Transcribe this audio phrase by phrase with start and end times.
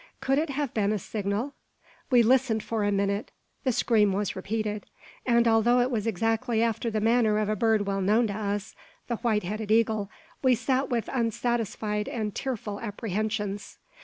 [0.19, 1.53] Could it have been a signal?
[2.09, 3.29] We listened for a minute.
[3.63, 4.87] The scream was repeated;
[5.27, 8.73] and although it was exactly after the manner of a bird well known to us
[9.07, 10.09] the white headed eagle
[10.41, 13.77] we sat with unsatisfied and tearful apprehensions.